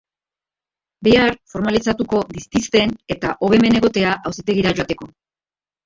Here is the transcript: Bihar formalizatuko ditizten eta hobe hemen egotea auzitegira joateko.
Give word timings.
Bihar 1.07 1.37
formalizatuko 1.53 2.23
ditizten 2.39 2.97
eta 3.17 3.37
hobe 3.45 3.63
hemen 3.63 3.81
egotea 3.85 4.19
auzitegira 4.33 4.77
joateko. 4.83 5.15